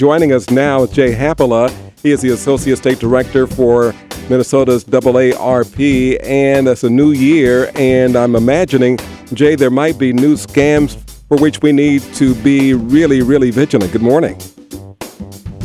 Joining 0.00 0.32
us 0.32 0.48
now 0.48 0.84
is 0.84 0.90
Jay 0.92 1.14
Haapala. 1.14 1.70
He 2.02 2.10
is 2.10 2.22
the 2.22 2.30
Associate 2.30 2.74
State 2.74 3.00
Director 3.00 3.46
for 3.46 3.94
Minnesota's 4.30 4.82
AARP, 4.82 6.18
and 6.24 6.66
it's 6.68 6.84
a 6.84 6.88
new 6.88 7.10
year, 7.10 7.70
and 7.74 8.16
I'm 8.16 8.34
imagining, 8.34 8.98
Jay, 9.34 9.56
there 9.56 9.68
might 9.68 9.98
be 9.98 10.14
new 10.14 10.36
scams 10.36 10.96
for 11.28 11.36
which 11.36 11.60
we 11.60 11.72
need 11.72 12.00
to 12.14 12.34
be 12.36 12.72
really, 12.72 13.20
really 13.20 13.50
vigilant. 13.50 13.92
Good 13.92 14.00
morning. 14.00 14.40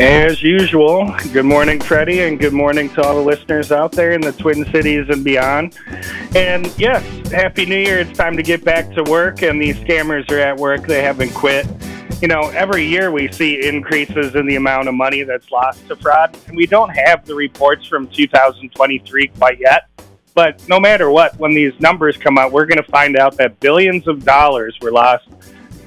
As 0.01 0.43
usual, 0.43 1.15
good 1.31 1.45
morning, 1.45 1.79
Freddie, 1.79 2.23
and 2.23 2.37
good 2.37 2.51
morning 2.51 2.89
to 2.89 3.03
all 3.03 3.15
the 3.15 3.21
listeners 3.21 3.71
out 3.71 3.93
there 3.93 4.11
in 4.11 4.19
the 4.19 4.33
Twin 4.33 4.69
Cities 4.69 5.07
and 5.07 5.23
beyond. 5.23 5.77
And 6.35 6.67
yes, 6.77 7.01
Happy 7.29 7.65
New 7.65 7.77
Year. 7.77 7.99
It's 7.99 8.17
time 8.17 8.35
to 8.35 8.43
get 8.43 8.65
back 8.65 8.91
to 8.95 9.03
work, 9.03 9.43
and 9.43 9.61
these 9.61 9.77
scammers 9.77 10.29
are 10.29 10.39
at 10.39 10.57
work. 10.57 10.87
They 10.87 11.01
haven't 11.01 11.33
quit 11.33 11.65
you 12.21 12.27
know, 12.27 12.49
every 12.49 12.85
year 12.85 13.11
we 13.11 13.31
see 13.31 13.67
increases 13.67 14.35
in 14.35 14.45
the 14.47 14.55
amount 14.55 14.87
of 14.87 14.93
money 14.93 15.23
that's 15.23 15.51
lost 15.51 15.85
to 15.87 15.95
fraud. 15.95 16.37
And 16.47 16.55
we 16.55 16.65
don't 16.65 16.89
have 16.89 17.25
the 17.25 17.35
reports 17.35 17.85
from 17.85 18.07
2023 18.07 19.27
quite 19.27 19.59
yet. 19.59 19.89
But 20.33 20.65
no 20.67 20.79
matter 20.79 21.09
what, 21.09 21.37
when 21.39 21.53
these 21.53 21.73
numbers 21.79 22.17
come 22.17 22.37
out, 22.37 22.51
we're 22.51 22.65
going 22.65 22.83
to 22.83 22.91
find 22.91 23.17
out 23.17 23.37
that 23.37 23.59
billions 23.59 24.07
of 24.07 24.23
dollars 24.23 24.77
were 24.81 24.91
lost 24.91 25.27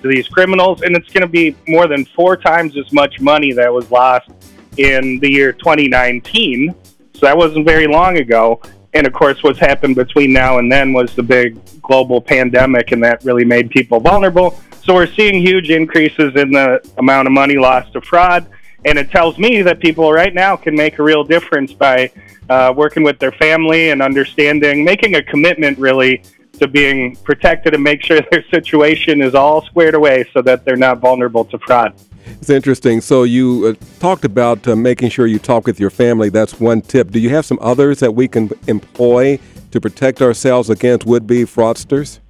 to 0.02 0.08
these 0.08 0.28
criminals. 0.28 0.82
And 0.82 0.94
it's 0.96 1.08
going 1.08 1.22
to 1.22 1.28
be 1.28 1.56
more 1.66 1.86
than 1.86 2.04
four 2.04 2.36
times 2.36 2.76
as 2.76 2.92
much 2.92 3.20
money 3.20 3.52
that 3.52 3.72
was 3.72 3.90
lost 3.90 4.30
in 4.76 5.18
the 5.20 5.30
year 5.30 5.52
2019. 5.52 6.74
So 7.14 7.26
that 7.26 7.36
wasn't 7.36 7.66
very 7.66 7.86
long 7.86 8.18
ago. 8.18 8.60
And 8.94 9.06
of 9.06 9.12
course, 9.12 9.42
what's 9.42 9.58
happened 9.58 9.96
between 9.96 10.32
now 10.32 10.58
and 10.58 10.70
then 10.72 10.92
was 10.92 11.14
the 11.14 11.22
big 11.22 11.58
global 11.82 12.20
pandemic, 12.20 12.92
and 12.92 13.02
that 13.04 13.22
really 13.24 13.44
made 13.44 13.70
people 13.70 14.00
vulnerable. 14.00 14.58
So 14.82 14.94
we're 14.94 15.06
seeing 15.06 15.42
huge 15.42 15.70
increases 15.70 16.34
in 16.36 16.50
the 16.50 16.80
amount 16.96 17.28
of 17.28 17.32
money 17.32 17.58
lost 17.58 17.92
to 17.92 18.00
fraud. 18.00 18.46
And 18.84 18.98
it 18.98 19.10
tells 19.10 19.38
me 19.38 19.60
that 19.62 19.80
people 19.80 20.12
right 20.12 20.32
now 20.32 20.56
can 20.56 20.74
make 20.74 20.98
a 20.98 21.02
real 21.02 21.24
difference 21.24 21.72
by 21.72 22.10
uh, 22.48 22.72
working 22.74 23.02
with 23.02 23.18
their 23.18 23.32
family 23.32 23.90
and 23.90 24.00
understanding, 24.00 24.84
making 24.84 25.16
a 25.16 25.22
commitment 25.22 25.78
really 25.78 26.22
to 26.54 26.66
being 26.66 27.16
protected 27.16 27.74
and 27.74 27.82
make 27.82 28.02
sure 28.02 28.20
their 28.30 28.44
situation 28.50 29.20
is 29.20 29.34
all 29.34 29.62
squared 29.66 29.94
away 29.94 30.28
so 30.32 30.42
that 30.42 30.64
they're 30.64 30.76
not 30.76 30.98
vulnerable 30.98 31.44
to 31.44 31.58
fraud. 31.58 31.92
It's 32.40 32.50
interesting. 32.50 33.00
So 33.00 33.24
you 33.24 33.76
uh, 33.78 33.84
talked 34.00 34.24
about 34.24 34.66
uh, 34.66 34.76
making 34.76 35.10
sure 35.10 35.26
you 35.26 35.38
talk 35.38 35.66
with 35.66 35.80
your 35.80 35.90
family. 35.90 36.28
That's 36.28 36.60
one 36.60 36.80
tip. 36.80 37.10
Do 37.10 37.18
you 37.18 37.30
have 37.30 37.44
some 37.44 37.58
others 37.60 38.00
that 38.00 38.12
we 38.12 38.28
can 38.28 38.50
employ 38.66 39.38
to 39.70 39.80
protect 39.80 40.22
ourselves 40.22 40.70
against 40.70 41.06
would-be 41.06 41.44
fraudsters? 41.44 42.20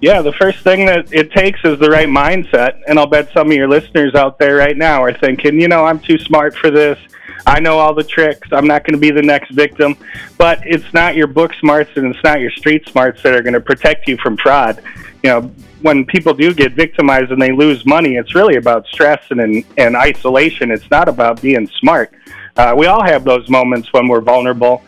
Yeah, 0.00 0.20
the 0.20 0.32
first 0.32 0.64
thing 0.64 0.84
that 0.86 1.12
it 1.12 1.30
takes 1.30 1.60
is 1.64 1.78
the 1.78 1.88
right 1.88 2.08
mindset. 2.08 2.80
And 2.88 2.98
I'll 2.98 3.06
bet 3.06 3.32
some 3.32 3.48
of 3.48 3.56
your 3.56 3.68
listeners 3.68 4.14
out 4.14 4.38
there 4.38 4.56
right 4.56 4.76
now 4.76 5.02
are 5.02 5.16
thinking, 5.16 5.60
you 5.60 5.68
know, 5.68 5.84
I'm 5.84 6.00
too 6.00 6.18
smart 6.18 6.56
for 6.56 6.70
this. 6.70 6.98
I 7.46 7.60
know 7.60 7.78
all 7.78 7.94
the 7.94 8.04
tricks. 8.04 8.48
I'm 8.52 8.66
not 8.66 8.84
going 8.84 8.94
to 8.94 9.00
be 9.00 9.10
the 9.10 9.22
next 9.22 9.52
victim. 9.52 9.96
But 10.38 10.60
it's 10.64 10.92
not 10.92 11.14
your 11.14 11.28
book 11.28 11.54
smarts 11.54 11.90
and 11.96 12.12
it's 12.14 12.24
not 12.24 12.40
your 12.40 12.50
street 12.50 12.88
smarts 12.88 13.22
that 13.22 13.32
are 13.32 13.42
going 13.42 13.54
to 13.54 13.60
protect 13.60 14.08
you 14.08 14.16
from 14.16 14.36
fraud. 14.36 14.82
You 15.22 15.30
know, 15.30 15.54
when 15.82 16.04
people 16.04 16.34
do 16.34 16.54
get 16.54 16.72
victimized 16.72 17.30
and 17.30 17.40
they 17.40 17.52
lose 17.52 17.84
money, 17.84 18.16
it's 18.16 18.34
really 18.34 18.56
about 18.56 18.86
stress 18.86 19.22
and, 19.30 19.64
and 19.76 19.96
isolation. 19.96 20.70
It's 20.70 20.90
not 20.90 21.08
about 21.08 21.42
being 21.42 21.66
smart. 21.78 22.14
Uh, 22.56 22.74
we 22.76 22.86
all 22.86 23.02
have 23.02 23.24
those 23.24 23.48
moments 23.48 23.92
when 23.92 24.08
we're 24.08 24.20
vulnerable 24.20 24.82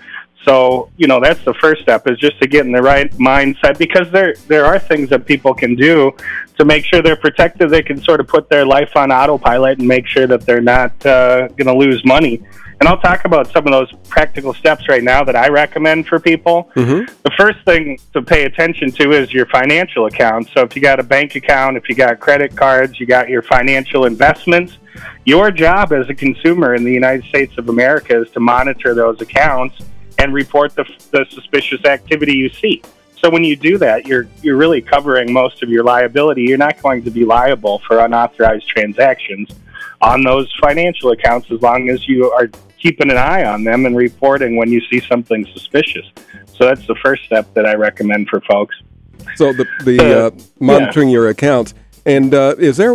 so, 0.45 0.91
you 0.97 1.07
know, 1.07 1.21
that's 1.21 1.43
the 1.45 1.55
first 1.55 1.83
step 1.83 2.07
is 2.07 2.19
just 2.19 2.39
to 2.41 2.47
get 2.47 2.67
in 2.67 2.73
the 2.73 2.83
right 2.83 3.11
mindset 3.13 3.79
because 3.79 4.11
there 4.11 4.35
there 4.47 4.67
are 4.67 4.79
things 4.79 5.09
that 5.11 5.27
people 5.27 5.55
can 5.55 5.75
do 5.75 6.13
to 6.59 6.65
make 6.65 6.85
sure 6.85 7.01
they're 7.03 7.17
protected. 7.17 7.71
They 7.71 7.83
can 7.83 8.01
sort 8.03 8.21
of 8.21 8.29
put 8.29 8.49
their 8.51 8.67
life 8.67 8.91
on 8.95 9.11
autopilot 9.11 9.79
and 9.79 9.89
make 9.89 10.07
sure 10.07 10.27
that 10.27 10.43
they're 10.43 10.61
not 10.61 10.93
uh, 11.07 11.49
going 11.49 11.67
to 11.67 11.75
lose 11.75 12.05
money. 12.05 12.43
And 12.81 12.89
I'll 12.89 13.01
talk 13.01 13.25
about 13.25 13.51
some 13.53 13.67
of 13.67 13.73
those 13.73 13.93
practical 14.09 14.53
steps 14.53 14.89
right 14.89 15.03
now 15.03 15.25
that 15.25 15.37
I 15.37 15.49
recommend 15.49 16.07
for 16.07 16.19
people. 16.19 16.71
Mm-hmm. 16.75 17.13
The 17.23 17.31
first 17.37 17.65
thing 17.65 17.99
to 18.13 18.23
pay 18.23 18.45
attention 18.45 18.91
to 18.93 19.13
is 19.13 19.33
your 19.33 19.47
financial 19.47 20.07
account. 20.07 20.49
So 20.55 20.63
if 20.63 20.75
you 20.75 20.83
got 20.83 20.99
a 20.99 21.03
bank 21.03 21.35
account, 21.37 21.77
if 21.77 21.89
you 21.89 21.95
got 21.95 22.19
credit 22.21 22.57
cards, 22.57 22.99
you 22.99 23.07
got 23.07 23.29
your 23.29 23.43
financial 23.43 24.07
investments, 24.07 24.79
your 25.25 25.51
job 25.51 25.93
as 25.93 26.09
a 26.09 26.15
consumer 26.15 26.75
in 26.75 26.85
the 26.85 26.93
United 26.93 27.25
States 27.27 27.57
of 27.59 27.69
America 27.69 28.21
is 28.21 28.31
to 28.31 28.41
monitor 28.41 28.95
those 28.95 29.21
accounts 29.21 29.81
and 30.19 30.33
report 30.35 30.75
the, 30.75 30.85
the 31.11 31.27
suspicious 31.31 31.85
activity 31.85 32.35
you 32.35 32.49
see. 32.49 32.83
So 33.25 33.31
when 33.31 33.43
you 33.43 33.57
do 33.57 33.79
that, 33.79 34.07
you're 34.07 34.29
you're 34.43 34.59
really 34.59 34.83
covering 34.83 35.33
most 35.33 35.63
of 35.63 35.71
your 35.71 35.83
liability. 35.83 36.43
You're 36.43 36.59
not 36.59 36.83
going 36.83 37.03
to 37.05 37.11
be 37.11 37.25
liable 37.25 37.79
for 37.87 38.01
unauthorized 38.01 38.69
transactions 38.69 39.49
on 40.03 40.23
those 40.23 40.53
financial 40.61 41.13
accounts 41.13 41.51
as 41.51 41.63
long 41.63 41.89
as 41.89 42.07
you 42.07 42.31
are 42.31 42.51
keeping 42.85 43.11
an 43.11 43.17
eye 43.17 43.45
on 43.45 43.65
them 43.65 43.87
and 43.87 43.97
reporting 43.97 44.57
when 44.57 44.71
you 44.71 44.81
see 44.91 45.01
something 45.01 45.47
suspicious. 45.55 46.07
So 46.55 46.67
that's 46.67 46.87
the 46.87 46.95
first 47.03 47.25
step 47.25 47.53
that 47.55 47.65
I 47.65 47.75
recommend 47.75 48.29
for 48.29 48.43
folks. 48.43 48.77
So 49.37 49.53
the 49.53 49.67
the 49.85 50.27
uh, 50.27 50.31
monitoring 50.61 51.09
yeah. 51.09 51.15
your 51.15 51.29
accounts 51.29 51.73
and 52.05 52.35
uh, 52.35 52.55
is 52.59 52.77
there 52.77 52.95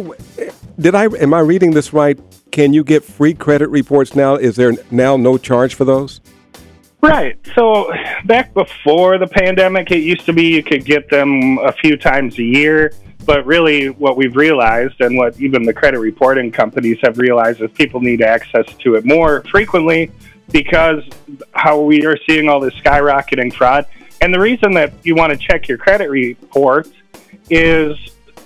did 0.79 0.93
I 0.93 1.05
am 1.05 1.33
I 1.33 1.39
reading 1.39 1.71
this 1.71 1.91
right? 1.91 2.19
Can 2.51 2.71
you 2.71 2.83
get 2.83 3.03
free 3.03 3.33
credit 3.33 3.69
reports 3.69 4.15
now? 4.15 4.35
Is 4.35 4.55
there 4.55 4.73
now 4.91 5.17
no 5.17 5.37
charge 5.37 5.73
for 5.73 5.85
those? 5.85 6.21
Right. 7.01 7.39
So 7.55 7.91
back 8.25 8.53
before 8.53 9.17
the 9.17 9.27
pandemic, 9.27 9.89
it 9.91 9.99
used 9.99 10.25
to 10.25 10.33
be 10.33 10.53
you 10.55 10.63
could 10.63 10.85
get 10.85 11.09
them 11.09 11.57
a 11.59 11.71
few 11.71 11.97
times 11.97 12.37
a 12.37 12.43
year. 12.43 12.93
But 13.29 13.45
really, 13.45 13.89
what 13.89 14.17
we've 14.17 14.35
realized, 14.35 15.01
and 15.01 15.15
what 15.15 15.39
even 15.39 15.61
the 15.61 15.71
credit 15.71 15.99
reporting 15.99 16.51
companies 16.51 16.97
have 17.03 17.19
realized, 17.19 17.61
is 17.61 17.69
people 17.73 18.01
need 18.01 18.23
access 18.23 18.65
to 18.79 18.95
it 18.95 19.05
more 19.05 19.43
frequently 19.51 20.11
because 20.51 21.03
how 21.51 21.79
we 21.79 22.07
are 22.07 22.17
seeing 22.27 22.49
all 22.49 22.59
this 22.59 22.73
skyrocketing 22.73 23.53
fraud. 23.53 23.85
And 24.21 24.33
the 24.33 24.39
reason 24.39 24.71
that 24.73 24.93
you 25.03 25.13
want 25.13 25.31
to 25.31 25.37
check 25.37 25.67
your 25.67 25.77
credit 25.77 26.09
report 26.09 26.87
is 27.51 27.95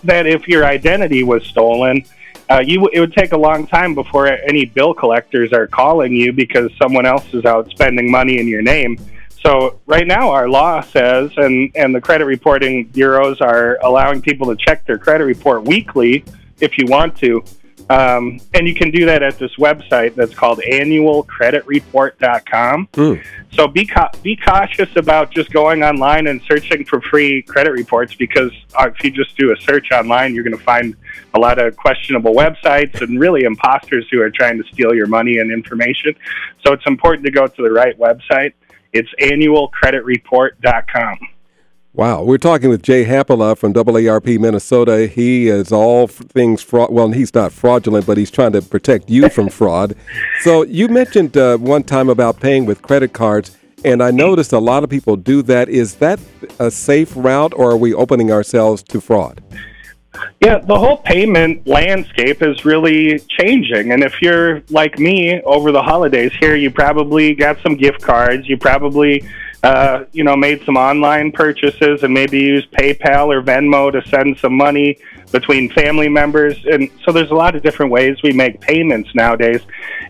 that 0.03 0.27
if 0.27 0.49
your 0.49 0.65
identity 0.65 1.23
was 1.23 1.45
stolen, 1.45 2.03
uh, 2.49 2.59
you 2.59 2.85
it 2.91 2.99
would 2.99 3.13
take 3.13 3.31
a 3.31 3.37
long 3.37 3.65
time 3.65 3.95
before 3.95 4.27
any 4.27 4.65
bill 4.65 4.93
collectors 4.93 5.53
are 5.53 5.65
calling 5.65 6.11
you 6.11 6.33
because 6.33 6.69
someone 6.75 7.05
else 7.05 7.33
is 7.33 7.45
out 7.45 7.69
spending 7.69 8.11
money 8.11 8.37
in 8.37 8.49
your 8.49 8.61
name. 8.61 8.97
So 9.45 9.79
right 9.85 10.07
now, 10.07 10.31
our 10.31 10.47
law 10.47 10.81
says, 10.81 11.31
and 11.37 11.71
and 11.75 11.93
the 11.93 12.01
credit 12.01 12.25
reporting 12.25 12.85
bureaus 12.85 13.41
are 13.41 13.77
allowing 13.83 14.21
people 14.21 14.47
to 14.47 14.55
check 14.55 14.85
their 14.85 14.97
credit 14.97 15.25
report 15.25 15.65
weekly 15.65 16.23
if 16.61 16.77
you 16.77 16.85
want 16.87 17.17
to. 17.17 17.43
Um, 17.89 18.39
and 18.53 18.65
you 18.67 18.73
can 18.73 18.91
do 18.91 19.05
that 19.07 19.23
at 19.23 19.37
this 19.37 19.53
website 19.57 20.15
that's 20.15 20.33
called 20.33 20.59
annualcreditreport.com. 20.59 22.87
Mm. 22.93 23.21
So 23.51 23.67
be 23.67 23.85
ca- 23.85 24.11
be 24.23 24.37
cautious 24.37 24.95
about 24.95 25.31
just 25.31 25.51
going 25.51 25.83
online 25.83 26.27
and 26.27 26.41
searching 26.43 26.85
for 26.85 27.01
free 27.01 27.41
credit 27.41 27.71
reports 27.71 28.15
because 28.15 28.53
uh, 28.79 28.89
if 28.89 29.03
you 29.03 29.11
just 29.11 29.35
do 29.37 29.51
a 29.51 29.57
search 29.61 29.91
online, 29.91 30.33
you're 30.33 30.45
going 30.45 30.57
to 30.57 30.63
find 30.63 30.95
a 31.33 31.39
lot 31.39 31.59
of 31.59 31.75
questionable 31.75 32.33
websites 32.33 33.01
and 33.01 33.19
really 33.19 33.43
imposters 33.43 34.07
who 34.09 34.21
are 34.21 34.31
trying 34.31 34.63
to 34.63 34.69
steal 34.71 34.95
your 34.95 35.07
money 35.07 35.39
and 35.39 35.51
information. 35.51 36.15
So 36.65 36.71
it's 36.71 36.87
important 36.87 37.25
to 37.25 37.31
go 37.31 37.47
to 37.47 37.61
the 37.61 37.71
right 37.71 37.99
website. 37.99 38.53
It's 38.93 39.09
annualcreditreport.com. 39.19 41.17
Wow, 41.95 42.23
we're 42.23 42.39
talking 42.39 42.69
with 42.69 42.81
Jay 42.81 43.05
Haapala 43.05 43.55
from 43.55 43.71
AARP 43.73 44.39
Minnesota. 44.39 45.05
He 45.05 45.47
is 45.47 45.71
all 45.71 46.07
things 46.07 46.63
fraud. 46.63 46.91
Well, 46.91 47.11
he's 47.11 47.35
not 47.35 47.51
fraudulent, 47.51 48.07
but 48.07 48.17
he's 48.17 48.31
trying 48.31 48.53
to 48.53 48.63
protect 48.63 49.11
you 49.11 49.29
from 49.29 49.49
fraud. 49.59 49.95
So 50.41 50.63
you 50.63 50.87
mentioned 50.87 51.37
uh, 51.37 51.57
one 51.57 51.83
time 51.83 52.09
about 52.09 52.39
paying 52.39 52.65
with 52.65 52.81
credit 52.81 53.13
cards, 53.13 53.55
and 53.85 54.01
I 54.01 54.09
noticed 54.09 54.53
a 54.53 54.59
lot 54.59 54.83
of 54.83 54.89
people 54.89 55.15
do 55.17 55.43
that. 55.43 55.69
Is 55.69 55.95
that 55.95 56.19
a 56.59 56.71
safe 56.71 57.13
route, 57.15 57.53
or 57.55 57.71
are 57.71 57.77
we 57.77 57.93
opening 57.93 58.31
ourselves 58.31 58.81
to 58.83 58.99
fraud? 58.99 59.43
Yeah, 60.39 60.59
the 60.59 60.77
whole 60.77 60.97
payment 60.97 61.65
landscape 61.65 62.41
is 62.41 62.65
really 62.65 63.19
changing. 63.39 63.91
And 63.91 64.03
if 64.03 64.21
you're 64.21 64.61
like 64.69 64.99
me 64.99 65.41
over 65.41 65.71
the 65.71 65.81
holidays 65.81 66.31
here, 66.39 66.55
you 66.55 66.69
probably 66.69 67.33
got 67.33 67.59
some 67.61 67.75
gift 67.75 68.01
cards. 68.01 68.47
You 68.47 68.57
probably 68.57 69.27
uh, 69.63 70.03
you 70.11 70.25
know, 70.25 70.35
made 70.35 70.61
some 70.65 70.75
online 70.75 71.31
purchases 71.31 72.03
and 72.03 72.13
maybe 72.13 72.37
used 72.37 72.69
PayPal 72.71 73.27
or 73.27 73.41
Venmo 73.41 73.91
to 73.93 74.05
send 74.09 74.37
some 74.37 74.55
money 74.57 74.97
between 75.31 75.69
family 75.71 76.09
members. 76.09 76.65
And 76.65 76.89
so 77.05 77.13
there's 77.13 77.31
a 77.31 77.35
lot 77.35 77.55
of 77.55 77.63
different 77.63 77.89
ways 77.89 78.21
we 78.21 78.33
make 78.33 78.59
payments 78.59 79.15
nowadays. 79.15 79.61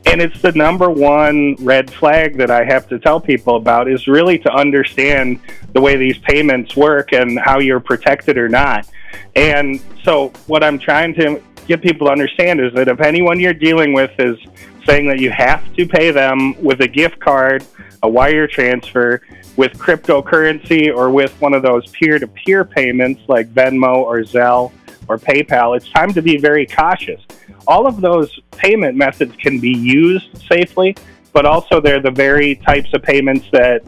And 0.08 0.22
it's 0.22 0.42
the 0.42 0.52
number 0.54 0.90
one 0.90 1.56
red 1.60 1.94
flag 1.94 2.36
that 2.38 2.50
I 2.50 2.64
have 2.64 2.90
to 2.90 2.98
tell 2.98 3.22
people 3.22 3.56
about 3.56 3.88
is 3.88 4.08
really 4.08 4.40
to 4.40 4.52
understand 4.52 5.40
the 5.74 5.82
way 5.82 5.98
these 5.98 6.18
payments 6.18 6.76
work 6.76 7.14
and 7.14 7.40
how 7.40 7.60
you're 7.60 7.80
protected 7.80 8.40
or 8.40 8.50
not. 8.50 8.90
And 9.36 9.80
so 10.04 10.30
what 10.48 10.64
I'm 10.64 10.80
trying 10.80 11.14
to 11.16 11.42
get 11.68 11.82
people 11.82 12.08
to 12.08 12.12
understand 12.12 12.60
is 12.60 12.74
that 12.74 12.88
if 12.88 13.00
anyone 13.02 13.40
you're 13.40 13.54
dealing 13.54 13.94
with 13.94 14.12
is 14.20 14.38
saying 14.86 15.08
that 15.08 15.20
you 15.20 15.32
have 15.32 15.74
to 15.76 15.88
pay 15.88 16.12
them 16.12 16.62
with 16.62 16.82
a 16.82 16.88
gift 16.88 17.20
card, 17.20 17.66
a 18.04 18.10
wire 18.10 18.48
transfer, 18.48 19.22
with 19.56 19.74
cryptocurrency 19.78 20.94
or 20.94 21.10
with 21.10 21.32
one 21.40 21.54
of 21.54 21.62
those 21.62 21.88
peer 21.88 22.20
to 22.20 22.28
peer 22.28 22.66
payments 22.66 23.22
like 23.28 23.48
Venmo 23.54 23.98
or 23.98 24.20
Zelle 24.22 24.72
or 25.08 25.18
PayPal, 25.18 25.78
it's 25.78 25.90
time 25.92 26.14
to 26.14 26.22
be 26.22 26.38
very 26.38 26.66
cautious. 26.66 27.22
all 27.66 27.88
of 27.88 28.02
those 28.02 28.40
payment 28.52 28.98
methods 28.98 29.34
can 29.38 29.58
be 29.60 29.70
used 29.70 30.38
safely, 30.50 30.96
but 31.32 31.46
also 31.46 31.80
they're 31.80 32.02
the 32.02 32.12
very 32.12 32.56
types 32.56 32.94
of 32.94 33.02
payments 33.02 33.46
that 33.52 33.82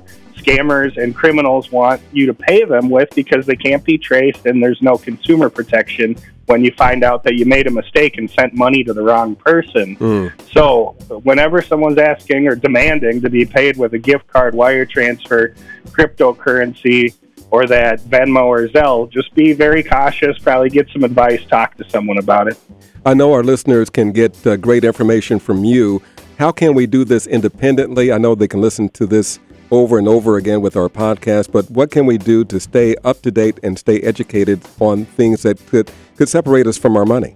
scammers 0.45 1.01
and 1.01 1.15
criminals 1.15 1.71
want 1.71 2.01
you 2.11 2.25
to 2.25 2.33
pay 2.33 2.63
them 2.63 2.89
with 2.89 3.09
because 3.15 3.45
they 3.45 3.55
can't 3.55 3.83
be 3.83 3.97
traced 3.97 4.45
and 4.45 4.61
there's 4.61 4.81
no 4.81 4.97
consumer 4.97 5.49
protection 5.49 6.15
when 6.45 6.63
you 6.63 6.71
find 6.73 7.03
out 7.03 7.23
that 7.23 7.35
you 7.35 7.45
made 7.45 7.67
a 7.67 7.71
mistake 7.71 8.17
and 8.17 8.29
sent 8.29 8.53
money 8.53 8.83
to 8.83 8.93
the 8.93 9.01
wrong 9.01 9.35
person. 9.35 9.95
Mm. 9.97 10.51
So, 10.51 10.95
whenever 11.23 11.61
someone's 11.61 11.97
asking 11.97 12.47
or 12.47 12.55
demanding 12.55 13.21
to 13.21 13.29
be 13.29 13.45
paid 13.45 13.77
with 13.77 13.93
a 13.93 13.97
gift 13.97 14.27
card, 14.27 14.53
wire 14.53 14.85
transfer, 14.85 15.55
cryptocurrency, 15.87 17.15
or 17.51 17.65
that 17.67 17.99
Venmo 18.01 18.43
or 18.43 18.67
Zelle, 18.67 19.09
just 19.09 19.33
be 19.33 19.53
very 19.53 19.83
cautious, 19.83 20.37
probably 20.37 20.69
get 20.69 20.89
some 20.89 21.03
advice, 21.03 21.43
talk 21.45 21.75
to 21.77 21.89
someone 21.89 22.17
about 22.17 22.47
it. 22.47 22.59
I 23.05 23.13
know 23.13 23.33
our 23.33 23.43
listeners 23.43 23.89
can 23.89 24.11
get 24.11 24.45
uh, 24.45 24.57
great 24.57 24.83
information 24.83 25.39
from 25.39 25.63
you. 25.63 26.01
How 26.37 26.51
can 26.51 26.73
we 26.73 26.85
do 26.85 27.05
this 27.05 27.27
independently? 27.27 28.11
I 28.11 28.17
know 28.17 28.35
they 28.35 28.47
can 28.47 28.61
listen 28.61 28.89
to 28.89 29.05
this 29.05 29.39
over 29.71 29.97
and 29.97 30.07
over 30.07 30.37
again 30.37 30.61
with 30.61 30.75
our 30.75 30.89
podcast, 30.89 31.51
but 31.51 31.69
what 31.71 31.91
can 31.91 32.05
we 32.05 32.17
do 32.17 32.43
to 32.45 32.59
stay 32.59 32.95
up 33.03 33.21
to 33.21 33.31
date 33.31 33.59
and 33.63 33.77
stay 33.77 33.99
educated 34.01 34.61
on 34.79 35.05
things 35.05 35.43
that 35.43 35.63
could, 35.67 35.91
could 36.15 36.29
separate 36.29 36.67
us 36.67 36.77
from 36.77 36.95
our 36.95 37.05
money? 37.05 37.35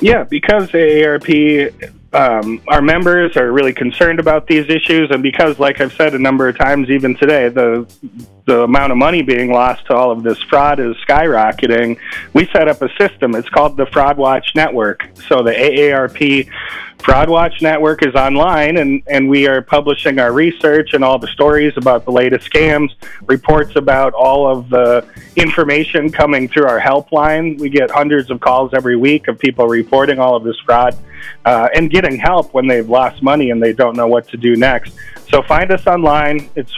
Yeah, 0.00 0.24
because 0.24 0.70
AARP, 0.70 1.92
um, 2.12 2.62
our 2.68 2.80
members 2.80 3.36
are 3.36 3.50
really 3.50 3.72
concerned 3.72 4.20
about 4.20 4.46
these 4.46 4.68
issues, 4.68 5.10
and 5.10 5.22
because, 5.22 5.58
like 5.58 5.80
I've 5.80 5.92
said 5.92 6.14
a 6.14 6.18
number 6.18 6.48
of 6.48 6.56
times, 6.56 6.88
even 6.88 7.16
today, 7.16 7.48
the 7.48 7.86
the 8.48 8.62
amount 8.62 8.90
of 8.90 8.98
money 8.98 9.20
being 9.20 9.52
lost 9.52 9.84
to 9.86 9.94
all 9.94 10.10
of 10.10 10.22
this 10.22 10.40
fraud 10.44 10.80
is 10.80 10.96
skyrocketing. 11.06 11.98
We 12.32 12.46
set 12.46 12.66
up 12.66 12.80
a 12.80 12.88
system. 12.96 13.34
It's 13.34 13.48
called 13.50 13.76
the 13.76 13.84
Fraud 13.86 14.16
Watch 14.16 14.54
Network. 14.54 15.06
So 15.28 15.42
the 15.42 15.52
AARP 15.52 16.48
Fraud 17.04 17.28
Watch 17.28 17.62
Network 17.62 18.04
is 18.04 18.14
online, 18.14 18.78
and, 18.78 19.02
and 19.06 19.28
we 19.28 19.46
are 19.46 19.62
publishing 19.62 20.18
our 20.18 20.32
research 20.32 20.94
and 20.94 21.04
all 21.04 21.18
the 21.18 21.28
stories 21.28 21.74
about 21.76 22.04
the 22.04 22.10
latest 22.10 22.50
scams, 22.50 22.90
reports 23.26 23.76
about 23.76 24.14
all 24.14 24.50
of 24.50 24.68
the 24.68 25.06
information 25.36 26.10
coming 26.10 26.48
through 26.48 26.66
our 26.66 26.80
helpline. 26.80 27.58
We 27.60 27.68
get 27.68 27.90
hundreds 27.90 28.30
of 28.30 28.40
calls 28.40 28.72
every 28.74 28.96
week 28.96 29.28
of 29.28 29.38
people 29.38 29.66
reporting 29.68 30.18
all 30.18 30.36
of 30.36 30.42
this 30.42 30.58
fraud 30.66 30.96
uh, 31.44 31.68
and 31.74 31.90
getting 31.90 32.18
help 32.18 32.52
when 32.52 32.66
they've 32.66 32.88
lost 32.88 33.22
money 33.22 33.50
and 33.50 33.62
they 33.62 33.72
don't 33.72 33.96
know 33.96 34.08
what 34.08 34.26
to 34.28 34.36
do 34.36 34.56
next. 34.56 34.94
So 35.30 35.42
find 35.42 35.70
us 35.70 35.86
online. 35.86 36.50
It's 36.56 36.74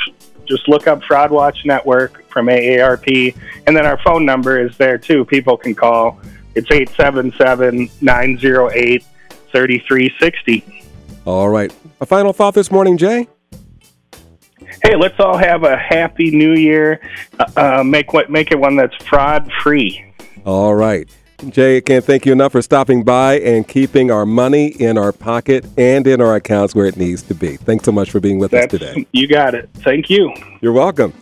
just 0.51 0.69
look 0.69 0.87
up 0.87 1.03
Fraud 1.05 1.31
Watch 1.31 1.65
Network 1.65 2.29
from 2.29 2.47
AARP, 2.47 3.35
and 3.67 3.77
then 3.77 3.87
our 3.87 3.99
phone 4.03 4.27
number 4.27 4.61
is 4.61 4.77
there 4.77 4.99
too. 4.99 5.25
People 5.25 5.57
can 5.57 5.75
call. 5.75 6.21
It's 6.55 6.71
877 6.71 7.89
908 8.01 9.05
3360. 9.53 10.85
All 11.25 11.49
right. 11.49 11.73
A 12.01 12.07
final 12.07 12.33
thought 12.33 12.55
this 12.55 12.71
morning, 12.71 12.97
Jay? 12.97 13.29
Hey, 14.83 14.97
let's 14.97 15.19
all 15.21 15.37
have 15.37 15.63
a 15.65 15.77
happy 15.77 16.31
new 16.31 16.55
year. 16.55 17.01
Uh, 17.39 17.79
uh 17.79 17.85
make 17.85 18.13
what 18.13 18.31
make 18.31 18.51
it 18.51 18.59
one 18.59 18.77
that's 18.77 18.95
fraud 19.05 19.51
free. 19.63 20.05
All 20.45 20.75
right. 20.75 21.09
Jay, 21.49 21.79
I 21.79 21.81
can't 21.81 22.05
thank 22.05 22.27
you 22.27 22.33
enough 22.33 22.53
for 22.53 22.61
stopping 22.61 23.03
by 23.03 23.41
and 23.41 23.67
keeping 23.67 24.11
our 24.11 24.27
money 24.27 24.69
in 24.69 24.99
our 24.99 25.11
pocket 25.11 25.65
and 25.79 26.07
in 26.07 26.21
our 26.21 26.37
accounts 26.37 26.75
where 26.75 26.87
it 26.87 26.97
needs 26.97 27.23
to 27.23 27.35
be. 27.35 27.57
Thanks 27.57 27.85
so 27.85 27.93
much 27.93 28.11
for 28.11 28.21
being 28.21 28.39
with 28.39 28.51
That's, 28.51 28.75
us 28.75 28.81
today. 28.81 29.07
You 29.13 29.27
got 29.27 29.55
it. 29.55 29.71
Thank 29.77 30.11
you. 30.11 30.35
You're 30.61 30.73
welcome. 30.73 31.15